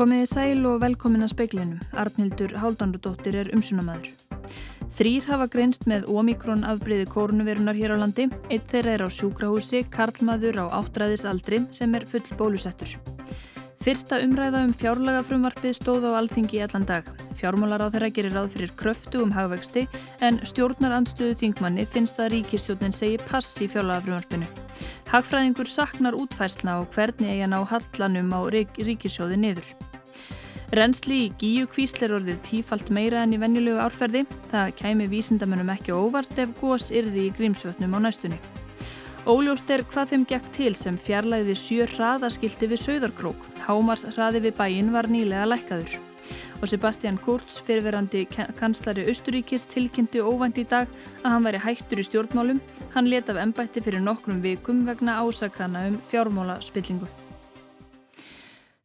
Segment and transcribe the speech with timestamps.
[0.00, 1.80] Komiði sæl og velkomin að speiklinum.
[1.92, 4.14] Arnildur Háldanrudóttir er umsunamaður.
[4.96, 8.30] Þrýr hafa greinst með omikron afbreyði kórnuverunar hér á landi.
[8.48, 12.94] Eitt þeirra er á sjúkrahúsi, karlmaður á áttræðisaldri sem er full bólusettur.
[13.84, 17.04] Fyrsta umræða um fjárlaga frumvarpið stóð á alþingi í allan dag.
[17.36, 19.84] Fjármálar á þeirra gerir ráð fyrir kröftu um hagvexti
[20.24, 24.48] en stjórnar andstöðu þingmanni finnst að ríkistjórnin segi pass í fjárlaga frumvarpinu.
[25.12, 29.72] Hagfræðingur saknar útfærsla og hvernig eiga ná hallanum á rík ríkisjóði niður.
[30.70, 34.20] Rensli í gíu kvísler orðið tífalt meira enn í venjulegu árferði.
[34.52, 38.36] Það kæmi vísindamennum ekki óvart ef gós yrði í grímsvötnum á næstunni.
[39.26, 43.48] Óljóst er hvað þeim gekk til sem fjarlæði sjö hraðaskildi við Söðarkrók.
[43.66, 45.96] Hámars hraði við bæin var nýlega lækkaður.
[46.60, 48.28] Og Sebastian Kurz, fyrirverandi
[48.60, 50.86] kanslari Östuríkis, tilkynnti óvænt í dag
[51.24, 52.62] að hann væri hættur í stjórnmálum.
[52.94, 57.10] Hann let af ennbætti fyrir nokkrum vikum vegna ásakana um fjármála spillingu.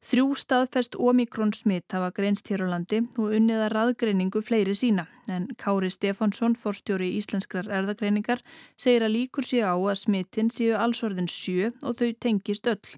[0.06, 5.48] Þrjú staðfest omikron smitt hafa greinst hér á landi og unniða raðgreiningu fleiri sína en
[5.58, 8.44] Kári Stefánsson, forstjóri íslenskrar erðagreiningar,
[8.78, 12.94] segir að líkur séu á að smittin séu allsorðin sjö og þau tengist öll.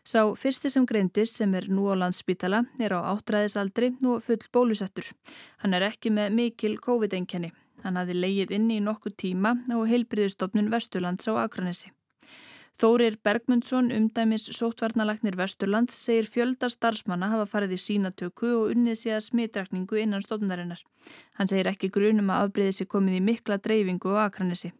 [0.00, 5.12] Sá fyrsti sem greindist sem er nú á landsbytala er á áttræðisaldri og full bólusettur.
[5.60, 7.52] Hann er ekki með mikil COVID-enkenni.
[7.84, 11.92] Hann hafi leigið inn í nokkuð tíma á heilbriðistofnun Vesturlands á Akranesi.
[12.76, 19.22] Þórir Bergmundsson, umdæmis sótvarnalagnir Vesturlands, segir fjölda starfsmanna hafa farið í sínatöku og unnið sér
[19.24, 20.82] smitrakningu innan stofnarinnar.
[21.38, 24.74] Hann segir ekki grunum að afbreyði sér komið í mikla dreifingu og akranesi.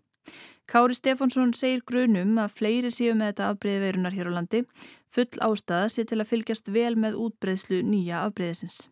[0.69, 4.61] Kári Stefánsson segir grunum að fleiri séu með þetta afbreyði verunar hér á landi.
[5.09, 8.91] Full ástæða sé til að fylgjast vel með útbreyðslu nýja afbreyðisins.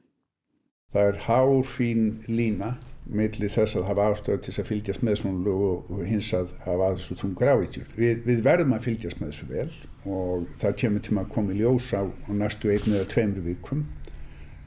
[0.95, 5.53] Það er hár fín lína millir þess að hafa ástöðu til að fylgjast með svona
[5.53, 7.89] og, og hins að hafa að þessu þungur ávíkjur.
[7.99, 11.59] Við, við verðum að fylgjast með þessu vel og það kemur til að koma í
[11.59, 13.83] ljós á, á næstu einu eða tveimru vikum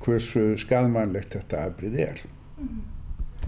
[0.03, 2.21] hversu skadvanlegt þetta afbrið er.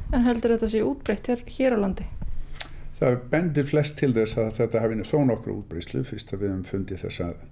[0.10, 2.08] En heldur þetta sé útbreytt hér, hér á landi?
[3.00, 6.68] Það bendir flest til þess að þetta hafi þó nokkru útbreytslu fyrst að við hefum
[6.72, 7.48] fundið þess að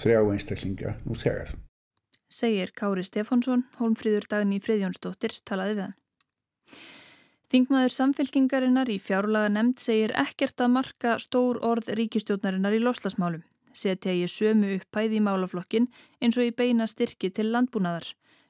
[0.00, 1.52] þrjá einstaklinga nú þegar.
[2.28, 5.96] Segir Kári Stefánsson, Holmfríður Dagni Friðjónsdóttir talaði við hann.
[7.46, 13.44] Þingmaður samfélkingarinnar í fjárlaga nefnd segir ekkert að marka stór orð ríkistjónarinnar í loslasmálum.
[13.70, 15.86] Setja ég sömu upphæð í málaflokkin
[16.18, 18.08] eins og í beina styrki til landbúnaðar.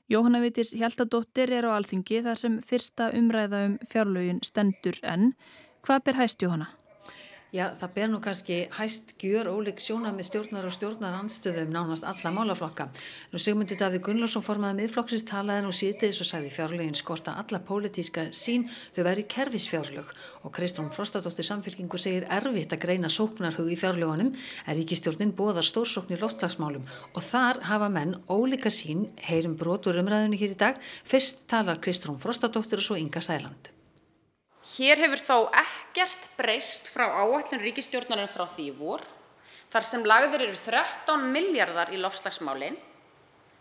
[0.08, 5.32] Jóhanna Vitis Hjaltadóttir er á alþingi þar sem fyrsta umræða um fjárlögin stendur enn.
[5.84, 6.70] Hvað ber hæst Jóhanna?
[7.56, 12.04] Já, það ber nú kannski hæst gjör óleik sjóna með stjórnar og stjórnar anstöðum nánast
[12.04, 12.90] alla málaflokka.
[13.32, 18.26] Nú Sigmundur Davíð Gunnlaugsson formaði miðflokksins talaði nú síðdeis og sagði fjárlegin skorta alla pólitíska
[18.36, 20.10] sín þau væri kerfisfjárlög
[20.42, 24.34] og Kristrún Frostadóttir samfélkingu segir erfitt að greina sóknarhug í fjárlögunum
[24.66, 26.84] er ríkistjórnin bóðar stórsóknir loftlagsmálum
[27.14, 32.20] og þar hafa menn ólika sín, heyrum brotur umræðinu hér í dag, fyrst talar Kristrún
[32.20, 33.75] Frostadóttir og svo Inga Sæland.
[34.66, 39.04] Hér hefur þó ekkert breyst frá áætlun ríkistjórnarinn frá því vor,
[39.70, 42.78] þar sem lagðir eru 13 miljardar í lofslagsmálin.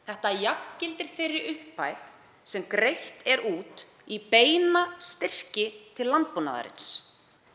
[0.08, 2.08] Þetta jafngildir þeirri uppæð
[2.46, 5.68] sem greitt er út í beina styrki
[5.98, 6.88] til landbúnaðarins.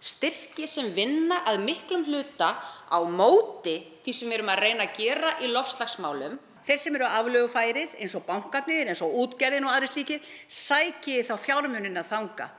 [0.01, 2.55] Styrki sem vinna að miklum hluta
[2.87, 6.39] á móti því sem við erum að reyna að gera í lofslagsmálum.
[6.65, 11.35] Þeir sem eru aflögufærir eins og bankarnir, eins og útgerðin og aðri slíkir, sæki þá
[11.41, 12.51] fjármunina þanga.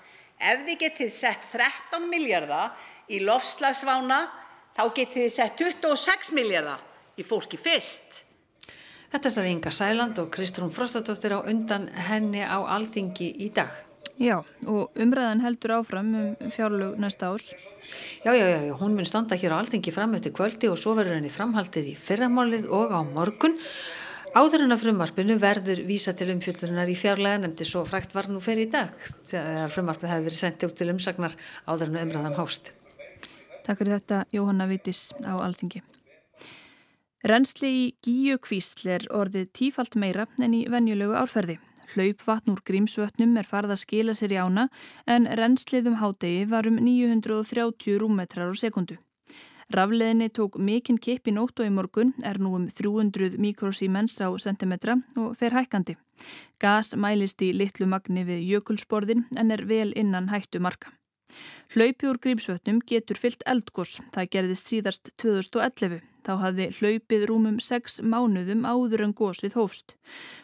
[0.41, 2.73] Ef þið getið sett 13 miljardar
[3.13, 4.23] í loftslagsvána
[4.73, 6.81] þá getið þið sett 26 miljardar
[7.19, 8.23] í fólki fyrst.
[9.11, 13.73] Þetta sagði Inga Sæland og Kristrún Frostadóttir á undan henni á Alþingi í dag.
[14.21, 14.37] Já,
[14.69, 17.51] og umræðan heldur áfram um fjárlög næsta árs.
[18.23, 21.17] Já, já, já, hún mun standa hér á Alþingi fram eftir kvöldi og svo verður
[21.17, 23.57] henni framhaldið í fyrramálið og á morgun.
[24.31, 28.39] Áður en að frumarpinu verður vísa til umfjöldunar í fjárlega nefndi svo frækt var nú
[28.39, 28.93] fyrir í dag
[29.27, 31.35] þegar frumarpið hefði verið sendið út til umsagnar
[31.67, 32.71] áður en umræðan hóst.
[33.65, 35.83] Takk fyrir þetta Jóhanna Vitis á Alþingi.
[37.27, 41.59] Rensli í Gíu kvísl er orðið tífalt meira en í venjulegu árferði.
[41.91, 44.69] Hlaupvatn úr grímsvötnum er farið að skila sér í ána
[45.11, 48.95] en renslið um hádegi var um 930 rúmetrar á sekundu.
[49.71, 54.27] Rafleðinni tók mikinn kipp í nótt og í morgun, er nú um 300 mikrosímens á
[54.35, 55.95] sentimetra og fer hækkandi.
[56.59, 60.91] Gas mælist í litlu magni við jökulsporðin en er vel innan hættu marka.
[61.71, 66.01] Hlaupi úr grímsvötnum getur fyllt eldgós, það gerðist síðast 2011.
[66.21, 69.95] Þá hafði hlaupið rúmum 6 mánuðum áður en gósið hófst.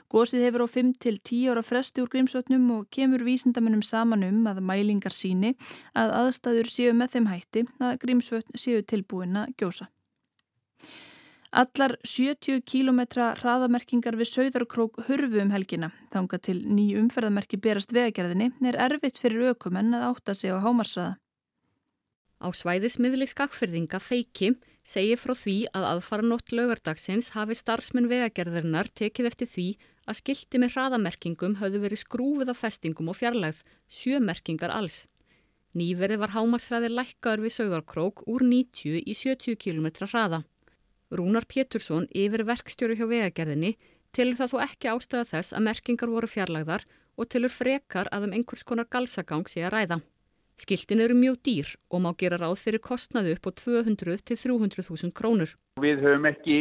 [0.09, 5.13] Gósið hefur á 5-10 ára fresti úr grímsvötnum og kemur vísindamennum saman um að mælingar
[5.13, 5.53] síni
[5.93, 9.91] að aðstæður séu með þeim hætti að grímsvötn séu tilbúin að gjósa.
[11.57, 13.05] Allar 70 km
[13.39, 15.93] hraðamerkingar við Sauðarkrók hurfu um helgina.
[16.11, 21.15] Þanga til ný umferðamerki berast vegagerðinni er erfitt fyrir aukumenn að átta sig á hámarsraða.
[22.37, 24.51] Á svæðismiðli skakfyrðinga feiki
[24.87, 29.67] segir frá því að aðfaranótt laugardagsins hafi starfsmenn vegagerðarinnar tekið eftir því
[30.07, 33.59] að skildi með hraðamerkingum hafðu verið skrúfið á festingum og fjarlægð,
[33.91, 35.03] sjö merkingar alls.
[35.75, 40.45] Nýverið var hámarsraði lækkaður við Sauðarkrók úr 90 í 70 km hraða.
[41.11, 43.75] Rúnar Pétursson yfir verkstjóru hjá vegagerðinni
[44.15, 46.87] tilur það þó ekki ástöða þess að merkingar voru fjarlægðar
[47.17, 49.99] og tilur frekar að um einhvers konar galsagang sé að ræða.
[50.57, 55.13] Skiltin eru mjög dýr og má gera ráð fyrir kostnaðu upp á 200 til 300.000
[55.13, 55.53] krónur.
[55.77, 56.57] Við höfum ekki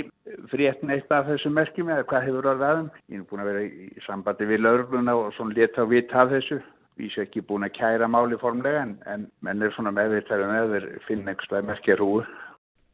[0.53, 2.91] frétt neitt af þessu merkjum eða hvað hefur orðaðum.
[3.09, 6.35] Ég er búin að vera í sambandi við laurugluna og svona leta á vita af
[6.35, 6.61] þessu.
[7.01, 10.75] Við séum ekki búin að kæra máli formlega en, en menn er svona meðvitaður með
[10.75, 12.25] þeir finna einhverstað merkja rúi.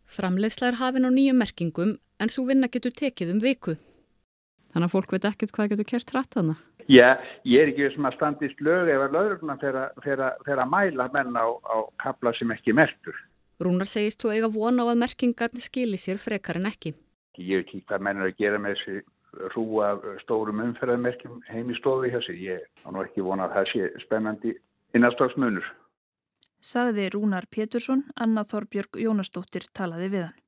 [0.06, 3.74] Framleiðsla er hafin á nýjum merkingum en svo vinna getur tekið um viku.
[4.72, 6.56] Þannig að fólk veit ekkert hvað getur kert rætt hana.
[6.90, 11.46] Já, ég er ekki sem að standist lög að lauruglan fer að mæla menn á,
[11.46, 13.16] á kapla sem ekki mertur.
[13.62, 16.94] Rúnar segist þú eiga vona á að merkingarnir skili sér frekar en ekki.
[17.38, 19.04] Ég veit ekki hvað menn er að gera með þessi
[19.54, 19.92] rúa
[20.24, 22.42] stórum umferðarmerkjum heim í stofi hjá sig.
[22.42, 24.56] Ég á nú ekki vona að það sé spennandi
[24.98, 25.64] innastáksmunur.
[26.62, 30.41] Sagði Rúnar Pétursson, Anna Þorbjörg Jónastóttir talaði við hann.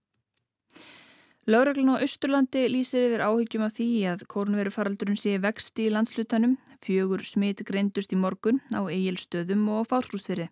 [1.45, 6.55] Láreglun á Östurlandi lýsir yfir áhyggjum af því að korunverufaraldurinn sé vexti í landslutanum.
[6.81, 10.49] Fjögur smit greindust í morgun á eigilstöðum og á fáskúsfyrði.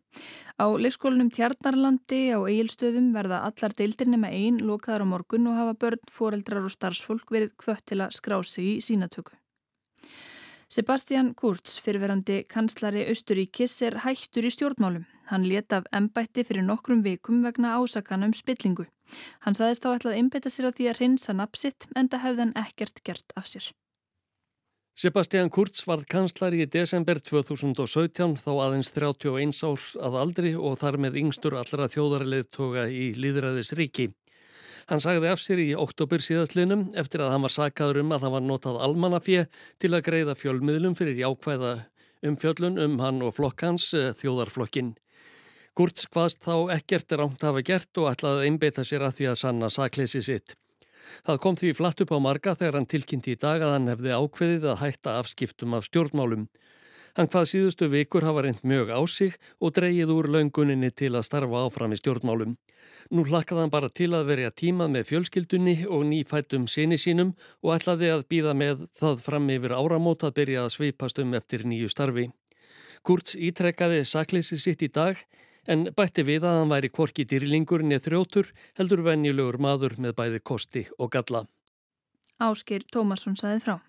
[0.61, 5.79] Á leikskólanum Tjarnarlandi á eigilstöðum verða allar deildir nema einn lokaðar á morgun og hafa
[5.81, 9.33] börn, foreldrar og starfsfólk verið kvött til að skrá sig í sínatöku.
[10.73, 15.03] Sebastian Kurz, fyrirverandi kanslari Östuríkis, er hættur í stjórnmálum.
[15.29, 18.87] Hann leta af embætti fyrir nokkrum vikum vegna ásakana um spillingu.
[19.45, 22.45] Hann saðist þá ætlað að einbeita sér á því að rinsa napsitt en það hefði
[22.45, 23.69] hann ekkert gert af sér.
[24.97, 31.03] Sebastian Kurz varð kanslari í desember 2017 þá aðeins 31 árs að aldri og þar
[31.05, 34.09] með yngstur allra þjóðarleðtoga í Líðræðis ríki.
[34.91, 38.35] Hann sagði af sér í oktober síðastlinum eftir að hann var sakaður um að hann
[38.37, 41.75] var notað almannafið til að greiða fjölmiðlum fyrir jákvæða
[42.27, 44.95] um fjöllun um hann og flokkans eh, þjóðarflokkin.
[45.79, 49.39] Kurz hvaðst þá ekkert rámt hafa gert og ætlaði að einbeita sér að því að
[49.41, 50.57] sanna sakleysi sitt.
[51.27, 54.13] Það kom því flatt upp á marga þegar hann tilkynnti í dag að hann hefði
[54.17, 56.47] ákveðið að hætta afskiptum af stjórnmálum.
[57.13, 61.27] Hann hvað síðustu vikur hafa reynd mjög á sig og dreyið úr launguninni til að
[61.27, 62.55] starfa áfram í stjórnmálum.
[63.13, 67.75] Nú hlakkaði hann bara til að verja tímað með fjölskyldunni og nýfættum sinni sínum og
[67.77, 71.93] ætlaði að býða með það fram yfir áramót að byrja að sveipast um eftir nýju
[71.93, 72.27] starfi.
[73.05, 75.21] Kurz ítrekkaði sakleysi sitt í dag
[75.69, 80.41] en bætti við að hann væri kvorki dýrlingur neð þrjótur heldur venjulegur maður með bæði
[80.41, 81.45] kosti og galla.
[82.41, 83.83] Áskir Tómasson saði frá.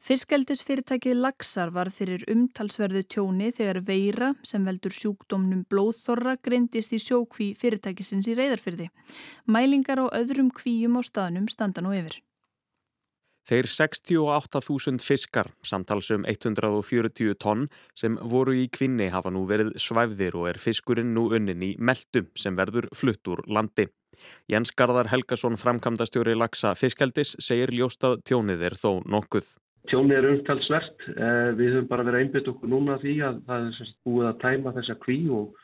[0.00, 7.50] Fiskeldisfyrirtækið Laxar var fyrir umtalsverðu tjóni þegar veira sem veldur sjúkdómnum blóðþorra greindist í sjókví
[7.60, 8.88] fyrirtækisins í reyðarfyrði.
[9.44, 12.16] Mælingar á öðrum kvíum á staðnum standa nú yfir.
[13.50, 17.68] Þeir 68.000 fiskar, samtalsum 140 tonn,
[17.98, 22.30] sem voru í kvinni hafa nú verið svæfðir og er fiskurinn nú unnin í meldum
[22.38, 23.90] sem verður flutt úr landi.
[24.48, 29.58] Jens Garðar Helgason, framkamdastjóri Laxa Fiskeldis, segir ljóstað tjónið er þó nokkuð.
[29.88, 31.08] Tjónið er umtalsvert.
[31.08, 34.74] Eh, við höfum bara verið einbytt okkur núna því að það er búið að tæma
[34.76, 35.60] þessa kví og,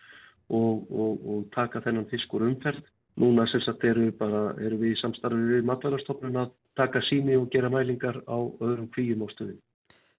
[0.48, 2.84] og, og, og taka þennan fiskur umferð.
[3.20, 8.20] Núna sérstaklega eru, eru við í samstarfið við matvælarstofnun að taka síni og gera mælingar
[8.28, 9.60] á öðrum kvíum á stöðin.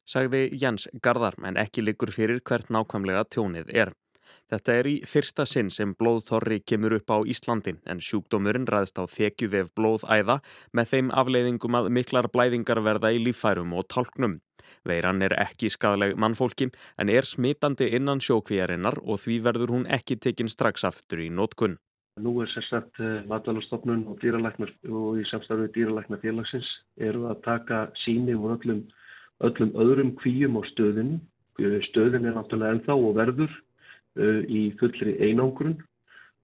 [0.08, 3.92] Sagði Jens Garðar, en ekki liggur fyrir hvert nákvæmlega tjónið er.
[4.52, 9.06] Þetta er í fyrsta sinn sem blóðþorri kemur upp á Íslandi en sjúkdómurinn ræðist á
[9.08, 10.40] þekju vef blóðæða
[10.72, 14.40] með þeim afleiðingum að miklar blæðingar verða í lífærum og tálknum.
[14.88, 16.70] Veiran er ekki skadaleg mannfólki
[17.00, 21.78] en er smitandi innan sjókvíjarinnar og því verður hún ekki tekinn strax aftur í nótkunn.
[22.18, 28.34] Nú er sérsagt eh, matalastofnun og og í samstarfið dýralæknar félagsins eru að taka síni
[28.34, 28.82] úr öllum,
[29.46, 31.20] öllum öðrum kvíum á stöðinu.
[31.62, 33.54] Eh, stöðin er náttúrulega ennþá og verður
[34.18, 35.78] í fullri einangrun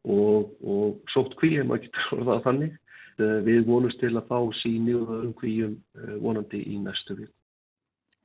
[0.03, 2.79] og, og sótt kví, ef maður getur orðað þannig.
[3.13, 7.29] Uh, við vonumst til að fá síni úr öðrum kvíum uh, vonandi í næstu við.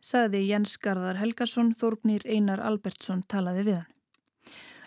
[0.00, 3.94] Saði Jens Garðar Helgason, Þórgnir Einar Albertsson talaði við hann.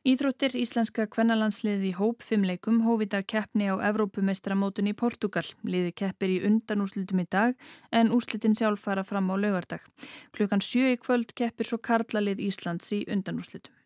[0.02, 5.46] Íþróttir íslenska kvennalandsliði hóp fimmleikum hófita keppni á Evrópumestramótun í Portugal.
[5.62, 7.54] Liði keppir í undanúslitum í dag
[7.94, 9.86] en úslitin sjálf fara fram á laugardag.
[10.34, 13.78] Klukkan sjö í kvöld keppir svo Karlalið Íslands í undanúslitum.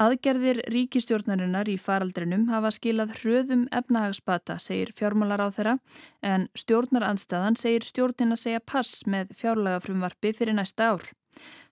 [0.00, 5.74] Aðgerðir ríkistjórnarinnar í faraldrinum hafa skilað hröðum efnahagsbata, segir fjármálar á þeirra,
[6.24, 11.12] en stjórnaranstæðan segir stjórnin að segja pass með fjárlagafrumvarfi fyrir næsta ár.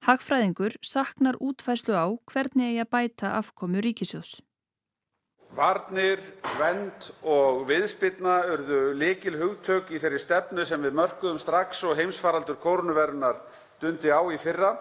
[0.06, 4.38] Hagfræðingur saknar útfæslu á hvernig að bæta afkomu ríkisjós.
[5.50, 6.20] Varnir,
[6.60, 12.60] vend og viðspilna urðu likil hugtök í þeirri stefnu sem við mörkuðum strax og heimsfaraldur
[12.62, 13.40] kórnuverunar
[13.82, 14.76] dundi á í fyrra.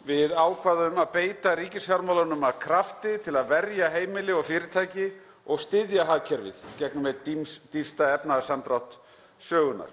[0.00, 5.10] Við ákvaðum að beita ríkisfjármálunum af krafti til að verja heimili og fyrirtæki
[5.44, 7.42] og styðja hagkerfið gegnum einn
[7.72, 8.94] dýpsta efnahagssamdrátt
[9.40, 9.90] sögunnar,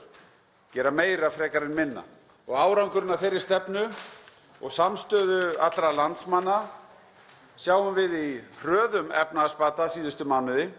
[0.72, 2.04] gera meira frekar en minna.
[2.48, 3.84] Árangurinn af þeirri stefnu
[4.62, 6.62] og samstöðu allra landsmanna
[7.60, 8.30] sjáum við í
[8.62, 10.70] hröðum efnahagsbata síðustu mánuði.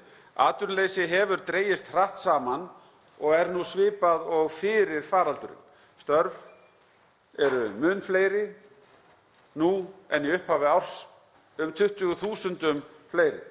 [0.41, 2.65] Atvinnuleysi hefur dregist hratt saman
[3.21, 5.61] og er nú svipað og fyrir faraldurinn.
[6.01, 6.41] Störf
[7.37, 8.47] eru mun fleiri
[9.59, 9.73] nú
[10.11, 10.95] en í upphafi árs,
[11.59, 13.43] um 20.000 fleiri.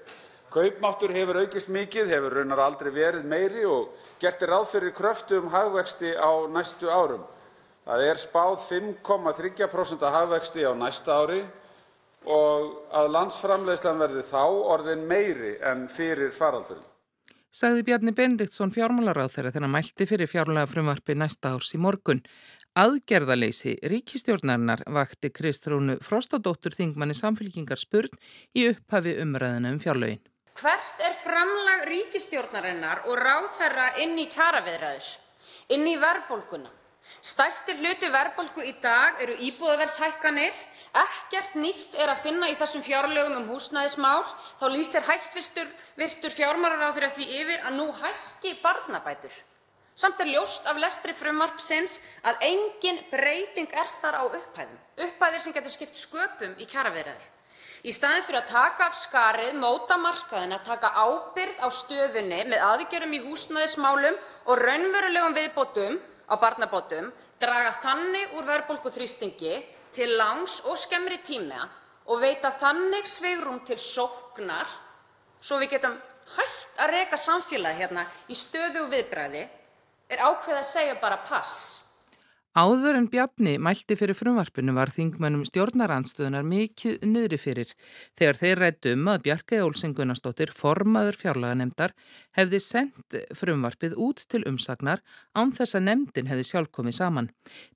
[0.53, 5.51] Kaupmáttur hefur aukist mikið, hefur raunar aldrei verið meiri og gert er ráð fyrir kröftugum
[5.51, 7.25] hagvexti á næstu árum.
[7.87, 11.41] Það er spáð 5,3% hagvexti á næsta ári
[12.27, 14.43] og að landsframleiðslan verði þá
[14.75, 16.83] orðin meiri en fyrir faraldurinn.
[17.57, 22.19] Sagði Bjarni Bendiktsson fjármálaráð þegar þennan mælti fyrir fjárlega frumvarfi næsta árs í morgun.
[22.77, 28.13] Aðgerðaleysi ríkistjórnarinnar vakti Kristrúnu Frostadóttur Þingmanni samfélkingar spurn
[28.53, 30.22] í upphafi umræðina um fjárlögin.
[30.60, 35.10] Hvert er framlag ríkistjórnarinnar og ráð þeirra inn í kjaraviðræður,
[35.74, 36.69] inn í verðbólguna?
[37.31, 40.63] Stærsti hluti verðbólgu í dag eru íbúðaverðshækkanir.
[41.01, 44.22] Ekkert nýtt er að finna í þessum fjárlögum um húsnæðismál.
[44.62, 49.34] Þá lýsir hæstvirtur fjármálaráðherra því yfir að nú hækki barnabætur.
[49.98, 51.96] Samt er ljóst af lestri frumvarpsins
[52.30, 54.77] að engin breyting er þar á upphæðum,
[55.08, 57.34] upphæðir sem geta skipt sköpum í kjaraviðræður.
[57.82, 63.18] Í staðinn fyrir að taka af skarið, móta markaðinn, taka ábyrgð á stöðunni með aðgerðum
[63.18, 66.00] í húsnæðismálum og raunverulegum viðbótum
[66.30, 67.12] á barnabótum,
[67.42, 69.56] draga þannig úr verðbólguþrýstingi
[69.98, 71.66] til langs og skemmri tíma
[72.06, 74.70] og veita þannig svigrúm til sóknar
[75.42, 75.98] svo við getum
[76.36, 79.48] hætt að reka samfélagið hérna í stöðugu viðbragði
[80.07, 81.83] er ákveðið að segja bara pass.
[82.57, 87.73] Áður en Bjarni mælti fyrir frumvarpinu var þingmennum stjórnarandstöðunar mikið niðri fyrir
[88.17, 91.93] þegar þeir rættu um að Bjarkei Olsen Gunnarsdóttir, formaður fjárlaganemdar,
[92.33, 95.03] hefði sendt frumvarpið út til umsagnar
[95.37, 97.27] án þess að nemdin hefði sjálf komið saman.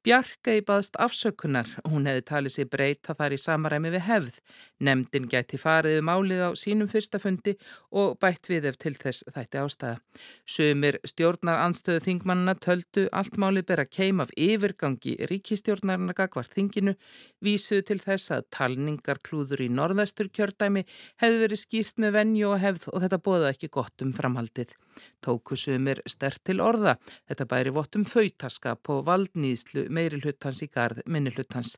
[0.02, 4.42] Bjarkei baðst afsökunar, hún hefði talið sér breyta þar í samaræmi við hefð.
[4.82, 7.54] Nemdin gæti farið við málið á sínum fyrsta fundi
[7.94, 10.02] og bætt við ef til þess þætti ástæða.
[10.50, 16.96] Sumir stjórnarandstöðu þingmannina töldu allt málið bera keim af yfir yfirgangi ríkistjórnarinnar gagvart þinginu
[17.44, 20.86] vísuðu til þess að talningarklúður í norðvestur kjördæmi
[21.22, 24.76] hefði verið skýrt með venju og hefð og þetta bóða ekki gott um framhaldið.
[25.24, 26.98] Tókusumir stert til orða.
[27.30, 31.78] Þetta bæri vottum fautaskap og valdnýðslu meiri hluttans í garð minni hluttans.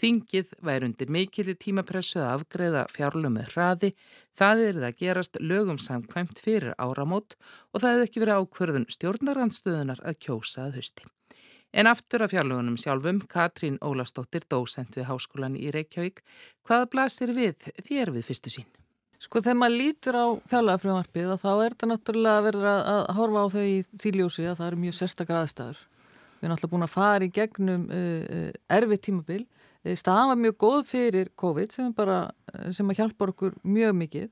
[0.00, 3.94] Þingið væri undir mikili tímapressu að afgreða fjárlum með hraði.
[4.32, 7.36] Það er það gerast lögum samkvæmt fyrir áramót
[7.72, 11.12] og það hefði ekki verið ákverðun stjórnarandstöðunar að kjósa að hausti.
[11.72, 16.20] En aftur af fjárlugunum sjálfum, Katrín Ólastóttir, dósent við Háskólan í Reykjavík,
[16.68, 18.66] hvað blasir við þér við fyrstu sín?
[19.22, 23.46] Sko þegar maður lítur á fjárlagafrjóðarpið þá er þetta náttúrulega að verða að horfa á
[23.54, 25.80] þau í þýljósi að það eru mjög sérstakar aðstæður.
[25.80, 29.40] Við erum náttúrulega búin að fara í gegnum uh, uh, erfið tímabil.
[29.80, 32.18] Uh, staðan var mjög góð fyrir COVID sem, bara,
[32.74, 34.28] sem að hjálpa okkur mjög mikið.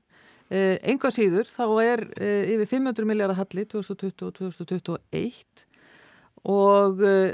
[0.51, 5.63] Enga síður þá er yfir 500 miljardar halli 2020 og 2021
[6.49, 7.31] og uh,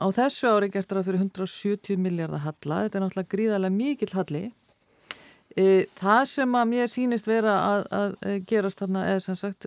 [0.00, 4.42] á þessu ári gert það fyrir 170 miljardar halla, þetta er náttúrulega gríðarlega mikill halli.
[5.58, 9.66] Uh, það sem að mér sínist vera að, að gerast þarna eða sem sagt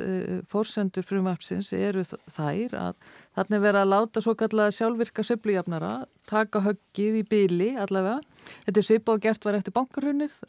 [0.49, 5.93] fórsendur frumapsins eru þær að þarna er verið að láta svo kallega sjálfvirka söflujafnara,
[6.29, 8.21] taka höggið í byli allavega.
[8.67, 10.39] Þetta er svipa og gert var eftir bankarhunnið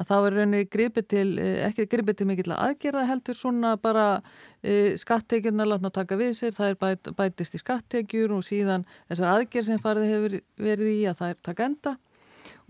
[0.00, 4.22] að það var rauninni gripið til, eh, ekki gripið til mikill aðgerða heldur svona bara
[4.62, 9.34] e, skattekjurna látna taka við sér, það er bæt, bætist í skattekjur og síðan þessar
[9.34, 11.96] aðgerð sem farið hefur verið í að það er taka enda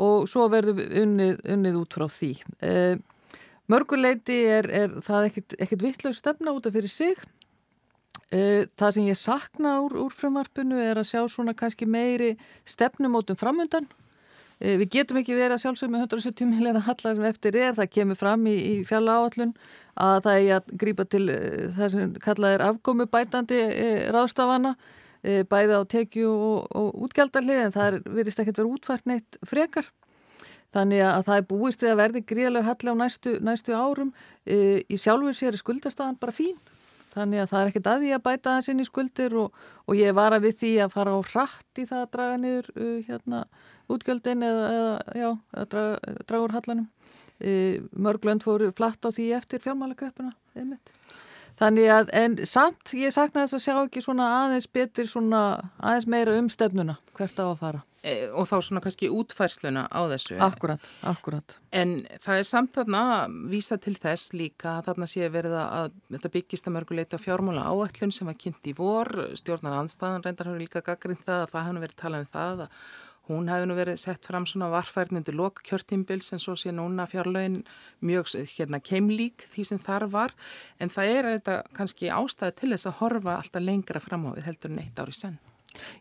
[0.01, 2.33] og svo verður unnið, unnið út frá því.
[2.67, 2.73] E,
[3.71, 7.23] mörguleiti er, er það ekkit vittlaug stefna út af fyrir sig.
[8.31, 12.35] E, það sem ég sakna úr, úr frumvarpinu er að sjá svona kannski meiri
[12.67, 14.00] stefnumótum framöndan Eh,
[14.61, 18.19] við getum ekki verið að sjálfsögum með 170 miljónar hallar sem eftir er, það kemur
[18.21, 19.55] fram í, í fjalla áallun
[20.01, 24.75] að það er að grípa til eh, það sem kallað er afgómu bætandi e, ráðstafana,
[25.21, 29.91] bæði á tekju og, og útgjaldarlið en það verist ekkert verið útfært neitt frekar.
[30.73, 34.13] þannig að það er búist við að verði gríðarlega halli á næstu, næstu árum.
[34.47, 36.57] Í sjálfur sér er skuldastafan bara fín.
[37.11, 40.15] Þannig að það er ekkert að því að bæta það sinni skuldir og, og ég
[40.15, 43.41] var að við því að fara á hratt í það að draga niður uh, hérna,
[43.97, 46.89] útgjöldin eða, eða, já, eða draga, draga úr hallanum
[47.41, 47.53] e,
[47.93, 50.95] mörglönd fóru flatt á því eftir fjármálagreppuna einmitt
[51.61, 55.41] Þannig að, en samt, ég sakna þess að sjá ekki svona aðeins betur, svona
[55.77, 57.83] aðeins meira um stefnuna, hvert á að fara.
[58.01, 60.39] E, og þá svona kannski útfærsluna á þessu.
[60.41, 61.59] Akkurat, akkurat.
[61.77, 65.93] En það er samt þarna að vísa til þess líka að þarna sé verið að
[66.17, 70.65] þetta byggist að mörguleita fjármála áætlun sem var kynnt í vor, stjórnar anstæðan reyndar hefur
[70.65, 72.81] líka gaggrind það að það hefur verið talað um það að
[73.31, 77.61] Hún hefði nú verið sett fram svona varfærnundur lok kjörtímbils en svo sé núna fjárlaugin
[78.03, 80.35] mjög hérna, keimlík því sem þar var.
[80.83, 84.51] En það er þetta kannski ástæði til þess að horfa alltaf lengra fram á við
[84.51, 85.39] heldur en eitt ári senn.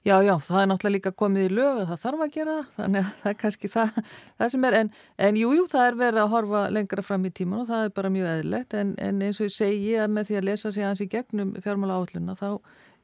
[0.02, 2.70] Já, já, það er náttúrulega líka komið í lög að það þarf að gera það,
[2.80, 4.00] þannig að það er kannski það,
[4.40, 4.92] það sem er, en,
[5.28, 7.94] en jú, jú, það er verið að horfa lengra fram í tíman og það er
[8.00, 10.88] bara mjög eðlert, en, en eins og ég segi að með því að lesa sig
[10.88, 12.50] aðeins í gegnum fjármála áalluna, þá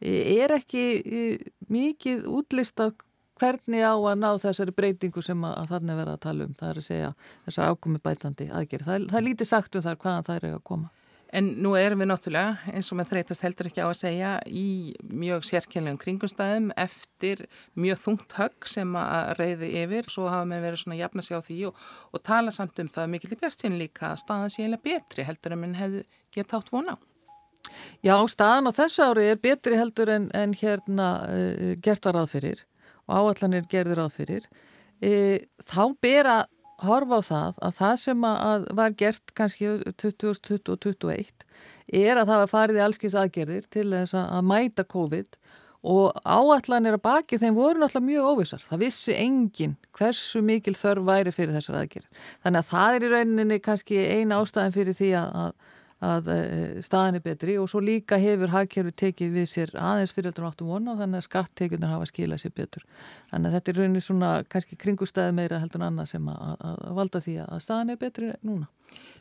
[0.01, 0.87] er ekki
[1.71, 2.95] mikið útlistað
[3.39, 6.53] hvernig á að ná þessari breytingu sem að, þannig verða að tala um?
[6.59, 7.15] Það er að segja
[7.47, 10.63] þessar ákomi bætandi aðgerð það, það er lítið sagt um þar hvaðan það er að
[10.71, 10.91] koma.
[11.35, 14.93] En nú erum við náttúrulega eins og með þreytast heldur ekki á að segja í
[15.09, 17.41] mjög sérkjörlegum kringumstæðum eftir
[17.75, 20.07] mjög þungt högg sem að reyði yfir.
[20.13, 21.81] Svo hafa með verið svona jafna sig á því og,
[22.13, 25.57] og tala samt um það mikil í björnsinn líka að staðan sé eiginlega betri heldur
[25.57, 26.05] en minn hefðu
[26.37, 26.97] gett átt vona á.
[28.05, 32.63] Já, staðan á þessu ári er betri heldur en, en hérna uh, gert var aðfyrir
[33.05, 34.47] og áallanir gerður á fyrir
[35.01, 36.43] e, þá ber að
[36.85, 41.45] horfa á það að það sem að var gert kannski 2020 og 2021
[42.05, 45.37] er að það var farið í allskins aðgerðir til þess að mæta COVID
[45.85, 48.63] og áallanir að baki þeim voru náttúrulega mjög óvissar.
[48.65, 52.23] Það vissi engin hversu mikil þörf væri fyrir þessar aðgerðir.
[52.41, 55.51] Þannig að það er í rauninni kannski eina ástæðin fyrir því að,
[56.03, 60.13] að að eh, staðin er betri og svo líka hefur hagkerfi tekið við sér aðeins
[60.15, 62.85] fyriraldur áttum vona þannig að skattekjurnar hafa skilað sér betur.
[63.31, 66.83] Þannig að þetta er rauninni svona kannski kringustæði meira heldur en annað sem að, að
[66.99, 68.69] valda því að staðin er betri núna.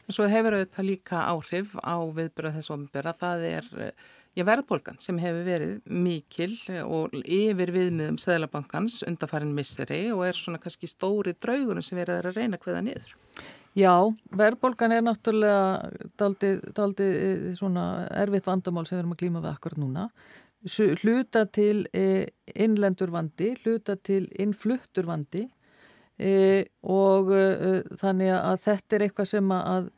[0.05, 3.15] En svo hefur auðvitað líka áhrif á viðbyrða þess ofinbera.
[3.17, 3.69] Það er
[4.35, 6.53] já, verðbólgan sem hefur verið mikil
[6.85, 12.43] og yfir viðmiðum Sæðlabankans undarfærin misseri og er svona kannski stóri draugunum sem verður að
[12.43, 13.15] reyna hviða niður.
[13.75, 15.89] Já, verðbólgan er náttúrulega
[16.21, 20.05] daldið, daldið eh, svona erfitt vandamál sem við erum að glíma við akkurat núna.
[21.03, 25.43] Hluta til eh, innlendur vandi, hluta til innfluttur vandi
[26.17, 27.33] e, og
[28.01, 29.91] þannig að þetta er eitthvað sem að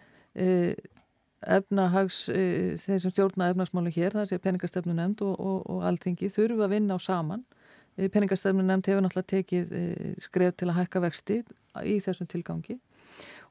[1.47, 6.65] efnahags, þeir sem stjórna efnahagsmáli hér, það sé peningastefnu nefnd og, og, og alltingi þurfu
[6.65, 7.45] að vinna á saman.
[8.01, 9.79] Peningastefnu nefnd hefur náttúrulega tekið
[10.25, 11.43] skref til að hækka vexti
[11.85, 12.81] í þessum tilgangi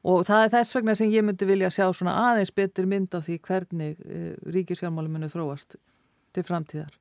[0.05, 3.19] og það er þess vegna sem ég myndi vilja sjá svona aðeins betur mynd á
[3.25, 5.79] því hvernig eh, ríkisfjármálum munu þróast
[6.35, 6.93] til framtíðar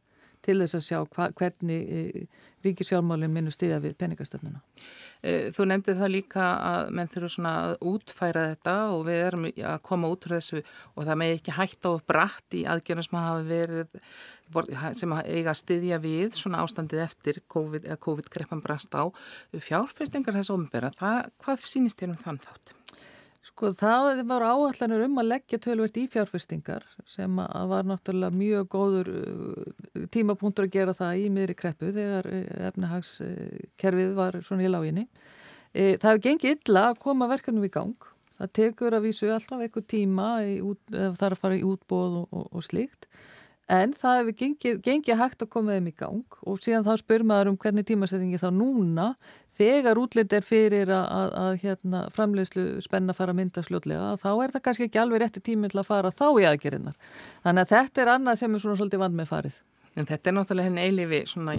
[0.45, 4.61] til þess að sjá hva, hvernig uh, ríkisfjármálum munu stiða við peningastefnuna.
[5.25, 9.49] Eh, þú nefndi það líka að menn þurfu svona að útfæra þetta og við erum
[9.51, 13.21] að koma út frá þessu og það með ekki hægt á brætt í aðgerðum sem
[13.21, 13.99] hafa verið
[15.01, 17.89] sem eiga að styðja við svona ástandið eftir COVID
[18.65, 19.05] brast á
[19.53, 20.93] fjárfestingar þessu ombera.
[20.97, 22.77] Hvað sínist þér um þann þátt?
[23.45, 28.71] Sko það var áallanur um að leggja tölvert í fjárfestingar sem að var náttúrulega mjög
[28.73, 34.73] góður uh, tímapunktur að gera það í miðri kreppu þegar uh, efnahagskerfið var svona í
[34.73, 35.05] láginni.
[35.75, 38.09] E, það hefur gengið illa að koma verkefnum í gang.
[38.39, 40.29] Það tekur að vísu alltaf eitthvað tíma
[40.65, 40.81] út,
[41.21, 43.09] þar að fara í útbóð og, og, og slíkt.
[43.73, 47.23] En það hefur gengið, gengið hægt að koma þeim í gang og síðan þá spyr
[47.25, 49.07] maður um hvernig tímasettingi þá núna
[49.57, 54.29] þegar útlitt er fyrir að, að, að hérna, framleiðslu spenna fara að mynda sljótlega þá
[54.35, 56.99] er það kannski ekki alveg rétti tími til að fara þá í aðgerinnar.
[57.47, 59.57] Þannig að þetta er annað sem er svona svolítið vand með farið.
[59.95, 61.57] En þetta er náttúrulega henni eilifi svona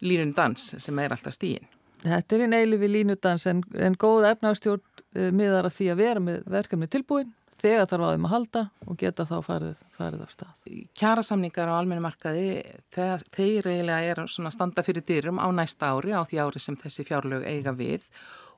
[0.00, 1.68] línundans sem er alltaf stíin.
[2.02, 6.24] Þetta er henni eilifi línundans en, en góð efnagstjórn uh, miðar að því að vera
[6.24, 10.34] með verkefni tilbúin þegar þarf að þeim að halda og geta þá farið, farið af
[10.34, 10.52] stað.
[10.98, 12.46] Kjærasamningar á almennu markaði,
[12.94, 13.26] þeir,
[13.70, 17.46] eiginlega er svona standa fyrir dyrum á næsta ári, á því ári sem þessi fjárlög
[17.46, 18.08] eiga við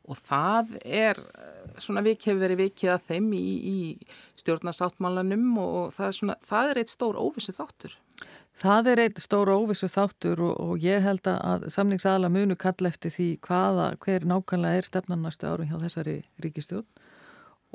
[0.04, 1.18] og það er,
[1.80, 6.72] svona vik hefur verið vikið að þeim í, í stjórnarsáttmálanum og það er, svona, það
[6.72, 7.94] er eitt stór óvissu þáttur.
[8.54, 13.14] Það er eitt stór óvissu þáttur og, og ég held að samningsala munu kalla eftir
[13.14, 16.86] því hvaða, hver nákvæmlega er stefnarnastu árum hjá þessari ríkistjórn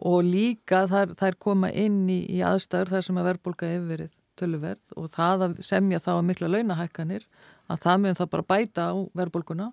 [0.06, 4.12] og líka þær, þær koma inn í, í aðstæður þar sem að verðbólka hefur verið
[4.40, 7.26] töluverð og það að semja þá að mikla launahækkanir
[7.70, 9.72] að það meðan það bara bæta á verðbólkuna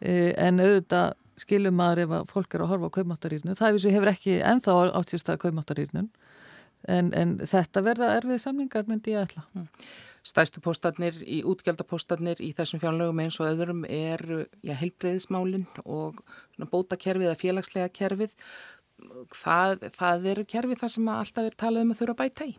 [0.00, 3.54] e, en auðvitað skilum maður ef að fólk er að horfa á kaumáttarýrnu.
[3.58, 6.10] Það hefur ekki enþá átt sér stað kaumáttarýrnun
[6.88, 9.44] en, en þetta verða erfið samlingar myndi ég ætla.
[9.54, 9.68] Mm.
[10.28, 14.20] Stæstu póstarnir í útgjaldapóstarnir í þessum fjárlögum eins og öðrum er
[14.66, 16.20] ja, helbreyðismálinn og
[16.72, 18.34] bótakerfið eða félagslega kerfið.
[19.34, 22.52] Það, það eru kerfið þar sem alltaf er talað um að þurfa að bæta í.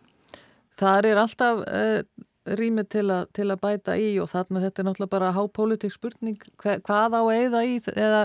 [0.80, 2.25] Það er alltaf uh,
[2.60, 6.38] rými til, til að bæta í og þarna þetta er náttúrulega bara hápolítik spurning.
[6.62, 8.21] Hva, hvað á eiða í, eða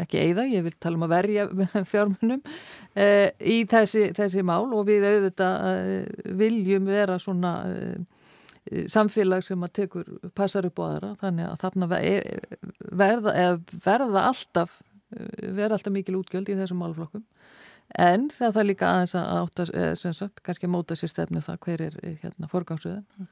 [0.00, 1.48] ekki eiða, ég vil tala um að verja
[1.92, 7.54] fjármunum uh, í þessi, þessi mál og við auðvitað uh, viljum vera svona
[8.92, 11.08] samfélag sem að tekur, passar upp á aðra.
[11.18, 11.86] Þannig að þarna
[13.00, 13.32] verða,
[13.82, 14.76] verða alltaf
[15.10, 17.24] verða alltaf mikil útgjöld í þessum málflokkum
[17.98, 19.66] en það þarf líka aðeins að átta,
[19.98, 23.28] sem sagt, kannski móta sér stefnu það hver er hérna forgámsöðan.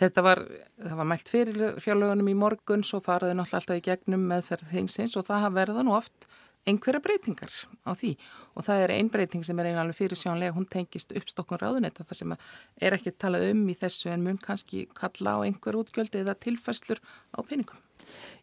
[0.00, 0.44] Þetta var,
[0.82, 5.18] það var mælt fyrir fjárlögunum í morgun, svo faraði náttúrulega alltaf í gegnum meðferð þengsins
[5.20, 6.26] og það verða nú oft
[6.68, 8.12] einhverja breytingar á því.
[8.56, 12.20] Og það er einn breyting sem er einalveg fyrir sjónlega, hún tengist uppstokkun ráðunetta það
[12.20, 12.34] sem
[12.80, 17.02] er ekki talað um í þessu en mun kannski kalla á einhver útgjöldi eða tilfæslur
[17.34, 17.80] á peningum.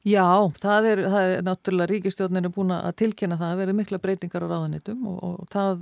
[0.08, 0.24] Já,
[0.56, 4.46] það er, það er náttúrulega ríkistjóðnir er búin að tilkynna það að verði mikla breytingar
[4.48, 5.82] á ráðunettum og, og það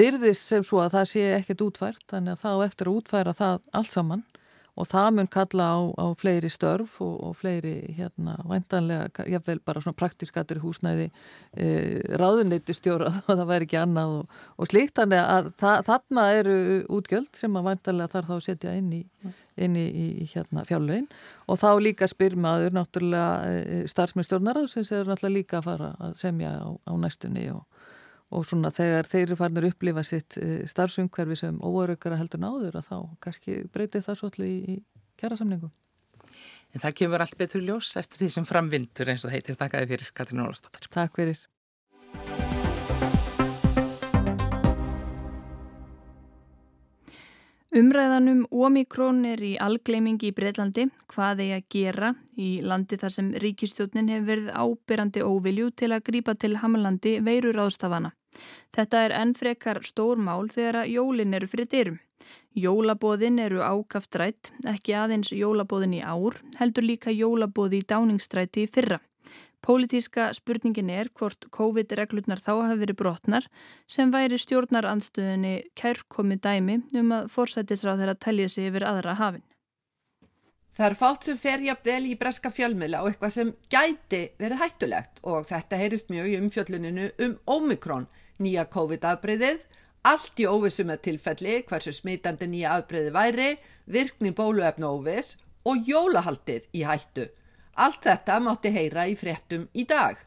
[0.00, 3.68] virðist sem svo að það sé ekkert útfært þannig að þá eftir að útfæra það
[3.76, 4.24] allt saman
[4.72, 9.82] og það mun kalla á, á fleiri störf og, og fleiri hérna væntanlega, jáfnveil bara
[9.84, 11.10] svona praktískatir húsnæði
[11.52, 11.66] e,
[12.16, 16.56] ráðunneyti stjóra og það væri ekki annað og, og slíkt, þannig að það, þarna eru
[16.98, 19.02] útgjöld sem að væntanlega þarf þá að setja inn í,
[19.66, 19.86] inn í,
[20.24, 21.10] í hérna fjárlögin.
[21.52, 26.16] Og þá líka spyr maður náttúrulega e, starfsmyndsstjórnar sem er náttúrulega líka að fara að
[26.22, 27.66] semja á, á næstunni og
[28.32, 32.80] og svona þegar þeir eru farin að upplifa sitt eh, starfsumhverfi sem óörökara heldur náður
[32.80, 34.76] að þá kannski breytir það svolítið í, í
[35.20, 35.72] kjærasamningum.
[36.72, 39.58] En það kemur allt betur ljós eftir því sem framvindur eins og heitir.
[39.60, 40.88] Takk að þið fyrir Katrín Ólastóttir.
[40.92, 41.42] Takk fyrir.
[47.72, 53.30] Umræðanum Omikron er í algleimingi í Breitlandi, hvað þeir að gera í landi þar sem
[53.40, 58.12] ríkistjónin hefur verið ábyrrandi óvilju til að grípa til Hamalandi veirur ástafana.
[58.72, 62.00] Þetta er ennfrekar stór mál þegar að jólin eru fyrir dyrum.
[62.54, 68.70] Jólabóðin eru ákaft rætt, ekki aðeins jólabóðin í ár, heldur líka jólabóði í dáningstræti í
[68.70, 69.00] fyrra.
[69.62, 73.44] Pólitíska spurningin er hvort COVID-reglurnar þá hafi verið brotnar
[73.86, 79.44] sem væri stjórnarandstöðunni kærkomi dæmi um að forsættisráð þeirra telja sig yfir aðra hafin.
[80.72, 84.62] Það er fátt sem fer jafn vel í breska fjölmila og eitthvað sem gæti verið
[84.64, 88.08] hættulegt og þetta heyrist mjög í umfjölluninu um Omikron,
[88.42, 89.62] nýja COVID-afbreyðið,
[90.10, 93.48] allt í óvissu með tilfelli hversu smitandi nýja afbreyði væri,
[93.86, 97.28] virkni bóluefna óvis og jólahaldið í hættu.
[97.78, 100.18] Allt þetta mátti heyra í fréttum í dag.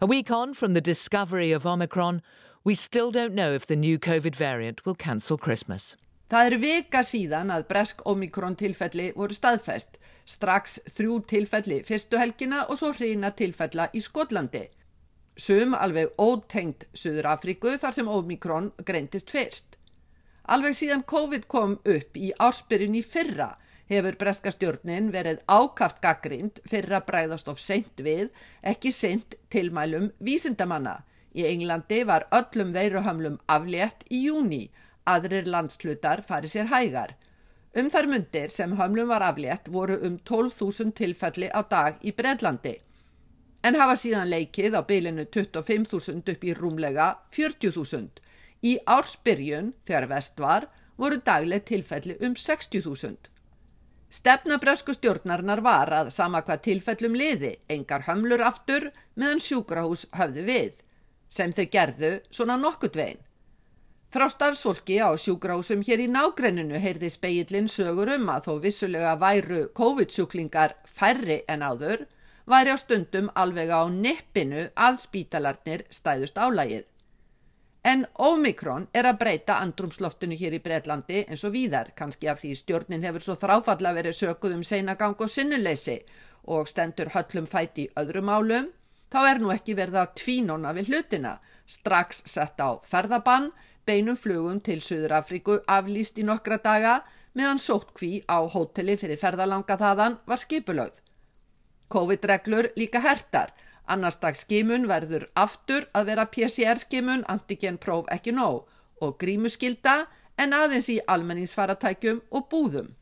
[0.00, 2.22] A week on from the discovery of Omicron,
[2.64, 5.96] we still don't know if the new COVID variant will cancel Christmas.
[6.28, 9.96] Það er vika síðan að bresk omikron tilfelli voru staðfest,
[10.28, 14.66] strax þrjú tilfelli fyrstu helgina og svo hrina tilfella í Skotlandi.
[15.38, 19.76] Sum alveg ótengt Suður Afríku þar sem omikron greintist fyrst.
[20.50, 23.52] Alveg síðan COVID kom upp í ársbyrjun í fyrra
[23.88, 30.10] hefur breska stjórnin verið ákaft gaggrind fyrir að bræðast of seint við, ekki seint tilmælum
[30.18, 30.98] vísindamanna.
[31.38, 34.66] Í Englandi var öllum veiruhamlum aflétt í júni
[35.08, 37.14] aðrir landslutar fari sér hægar.
[37.78, 42.78] Um þar myndir sem hömlum var aflétt voru um 12.000 tilfelli á dag í Bredlandi
[43.62, 48.22] en hafa síðan leikið á bylinu 25.000 upp í rúmlega 40.000.
[48.62, 50.68] Í ársbyrjun, þegar vest var,
[50.98, 53.30] voru dagleg tilfelli um 60.000.
[54.08, 58.88] Stefnabresku stjórnarnar var að sama hvað tilfellum liði, engar hömlur aftur
[59.20, 60.78] meðan sjúkrahús höfðu við,
[61.28, 63.20] sem þau gerðu svona nokkut veginn.
[64.08, 69.66] Frá starfsfólki á sjúgrásum hér í nágrenninu heyrði speillin sögur um að þó vissulega væru
[69.76, 72.06] COVID-sjúklingar færri en áður,
[72.48, 76.86] væri á stundum alveg á nippinu að spítalarnir stæðust álægið.
[77.84, 82.54] En Omikron er að breyta andrumsloftinu hér í Breitlandi eins og víðar, kannski af því
[82.58, 86.00] stjórnin hefur svo þráfalla verið sökuð um seinagang og sinnuleysi
[86.44, 88.68] og stendur höllum fæti í öðrum álum,
[89.12, 93.52] þá er nú ekki verið að tvínona við hlutina, strax sett á ferðabann,
[93.86, 100.18] beinum flugum til Suðurafriku aflýst í nokkra daga meðan sóttkví á hóteli fyrir ferðalanga þaðan
[100.26, 100.98] var skipulögð.
[101.92, 103.54] COVID-reglur líka hertar,
[103.88, 108.68] annars dags skimun verður aftur að vera PCR-skimun antigenpróf ekki nóg
[109.00, 110.04] og grímuskylda
[110.38, 112.94] en aðeins í almenningsfaratækjum og búðum.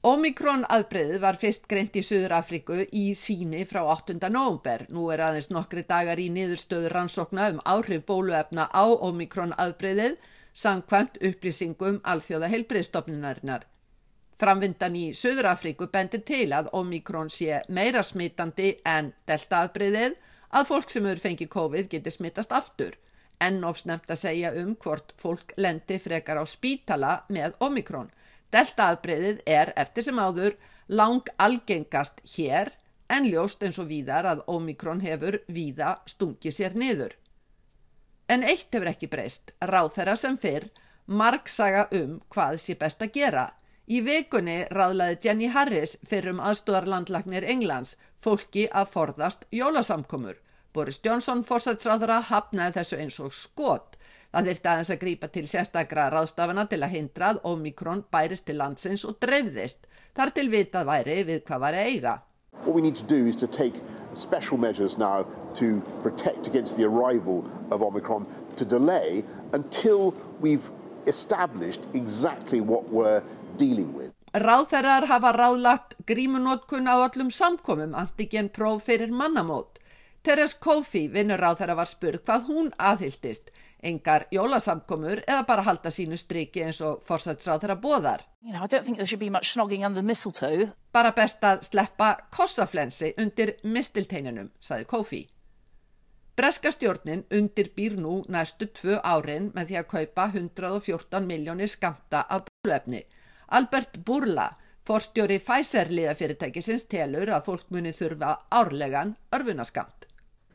[0.00, 4.14] Omikron aðbreyðið var fyrst greint í Suður Afríku í síni frá 8.
[4.32, 4.86] nógumber.
[4.88, 10.16] Nú er aðeins nokkri dagar í niðurstöður rannsókna um áhrif bóluefna á Omikron aðbreyðið
[10.56, 13.66] samkvæmt upplýsingum alþjóða heilbreyðstofnunarinnar.
[14.40, 20.14] Framvindan í Suður Afríku bendir til að Omikron sé meira smitandi en delta aðbreyðið
[20.56, 22.94] að fólk sem eru fengið COVID geti smittast aftur.
[23.36, 28.08] Enn ofsnemt að segja um hvort fólk lendi frekar á spítala með Omikron.
[28.48, 30.56] Deltaafbreyðið er eftir sem áður
[30.88, 32.72] lang algengast hér
[33.12, 37.12] en ljóst eins og víðar að Omikron hefur víða stungið sér niður.
[38.24, 40.70] En eitt hefur ekki breyst, ráð þeirra sem fyrr,
[41.06, 43.50] marg saga um hvað sé best að gera.
[43.88, 50.36] Í vikunni ráðlaði Jenny Harris fyrir um aðstóðarlandlagnir Englands fólki að forðast jólasamkomur.
[50.72, 53.96] Boris Johnson fórsætsráðara hafnaði þessu eins og skot
[54.30, 58.60] Það þurfti aðeins að grípa til sérstakra ráðstafana til að hindra að Omikron bærist til
[58.60, 59.88] landsins og dreifðist.
[60.14, 62.12] Þar til vitað væri við hvað var eiga.
[62.62, 63.74] What we need to do is to take
[64.14, 70.70] special measures now to protect against the arrival of Omicron to delay until we've
[71.06, 73.22] established exactly what we're
[73.58, 74.12] dealing with.
[74.34, 79.80] Ráðherrar hafa ráðlagt grímunótkun á öllum samkomum antigen próf fyrir mannamót.
[80.22, 83.50] Teres Kofi, vinnur ráðherra, var spurð hvað hún aðhyldist
[83.82, 88.24] engar jólasamkomur eða bara halda sínu striki eins og forsætsráð þeirra bóðar.
[88.42, 88.66] You know,
[90.92, 95.26] bara best að sleppa kossaflensi undir mistilteininum, saði Kofi.
[96.36, 102.46] Breska stjórnin undirbýr nú næstu tvö árin með því að kaupa 114 miljónir skamta af
[102.48, 103.02] búluefni.
[103.50, 104.46] Albert Burla,
[104.86, 110.06] forstjóri Pfizer liðafyrirtækisins, telur að fólk muni þurfa árlegan örfunaskamt.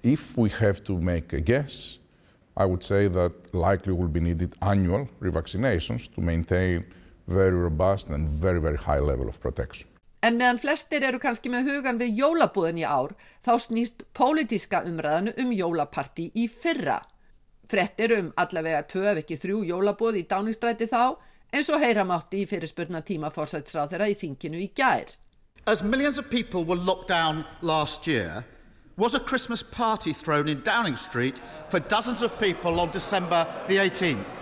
[0.03, 1.97] If we have to make a guess
[2.57, 6.85] I would say that likely will be needed annual revaccinations to maintain
[7.27, 9.89] very robust and very, very high level of protection.
[10.23, 13.11] En meðan flestir eru kannski með hugan við jólabúðin í ár,
[13.45, 17.01] þá snýst pólitíska umræðanu um jólaparti í fyrra.
[17.67, 21.19] Frettir um allavega tvö ef ekki þrjú jólabúð í dáningstræti þá,
[21.55, 25.13] eins og heyra mátti í fyrirspurna tíma fórsætsráð þeirra í þinginu í gær.
[25.65, 28.43] As millions of people were locked down last year,
[28.97, 31.39] was a Christmas party thrown in Downing Street
[31.69, 34.41] for dozens of people on December the 18th.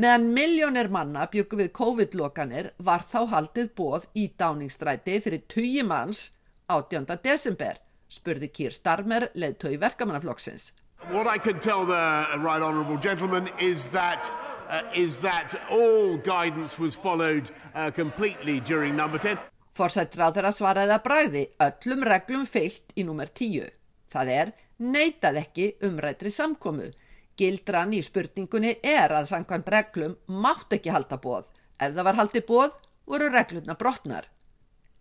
[0.00, 6.24] Meðan miljónir manna byggu við COVID-lokanir var þá haldið bóð í Downingstræti fyrir 20 manns
[6.72, 7.06] 18.
[7.22, 10.72] desember, spurði Kýr Starmer, leðtögi verkamannaflokksins.
[11.12, 14.53] What I can tell the right honourable gentleman is that, uh,
[14.94, 19.38] is that all guidance was followed uh, completely during number 10.
[19.74, 23.72] Forsættráð þeirra svaraði að bræði öllum reglum fyllt í nummer 10.
[24.12, 26.90] Það er neitað ekki umrættri samkomu.
[27.34, 31.48] Gildran í spurningunni er að samkvæmt reglum mátt ekki halda bóð.
[31.82, 32.76] Ef það var haldið bóð,
[33.10, 34.28] voru regluna brotnar.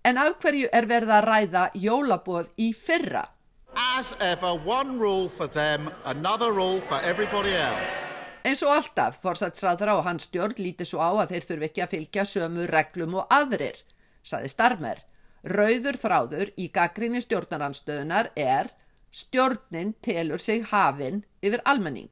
[0.04, 3.28] En af hverju er verið að ræða jólabóð í fyrra?
[3.76, 8.12] As ever, one rule for them, another rule for everybody else.
[8.43, 11.91] Eins og alltaf, fórsætsræðra og hans stjórn lítið svo á að þeir þurfi ekki að
[11.93, 13.77] fylgja sömu reglum og aðrir,
[14.19, 14.99] saði Starmer.
[15.47, 18.71] Rauður þráður í gaggrinni stjórnaranstöðunar er
[19.13, 22.10] Stjórnin telur sig hafinn yfir almenning.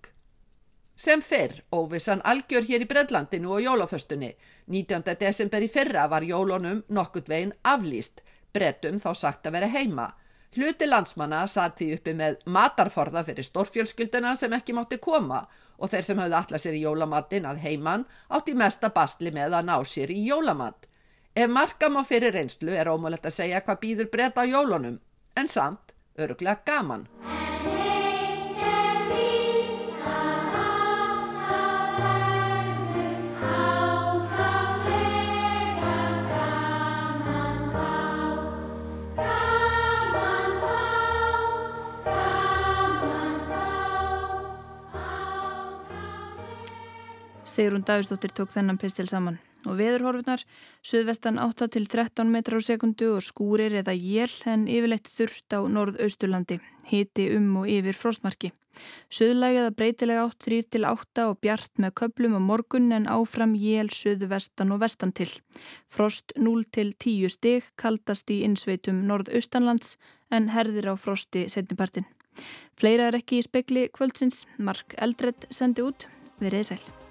[0.95, 4.35] Sem fyrr, óvissan algjör hér í Breðlandinu og jólaföstunni.
[4.69, 5.15] 19.
[5.19, 8.21] desember í fyrra var jólunum nokkurt veginn aflýst,
[8.53, 10.11] brettum þá sagt að vera heima.
[10.53, 15.41] Hluti landsmanna satt því uppi með matarforða fyrir stórfjölskylduna sem ekki mátti koma
[15.81, 18.05] og þeir sem hafði allað sér í jólamattin að heiman
[18.37, 20.87] átti mesta bastli með að ná sér í jólamatt.
[21.35, 24.99] Ef markam á fyrir reynslu er ómulett að segja hvað býður breyta á jólunum,
[25.35, 27.07] en samt öruglega gaman.
[47.51, 50.43] Sigrun Davistóttir tók þennan pistil saman og veðurhorfunar
[50.87, 55.59] suðvestan 8 til 13 metrar á sekundu og skúrir eða jél en yfirleitt þurft á
[55.67, 58.53] norðausturlandi, hiti um og yfir frostmarki.
[59.11, 63.53] Suðlægið að breytilega 8 3 til 8 og bjart með köplum á morgun en áfram
[63.59, 65.29] jél suðvestan og vestan til.
[65.91, 69.97] Frost 0 til 10 stig kaldast í insveitum norðaustanlands
[70.31, 72.07] en herðir á frosti setnipartin.
[72.79, 76.07] Fleira er ekki í spekli kvöldsins, Mark Eldred sendi út,
[76.39, 77.10] við reyðsæl.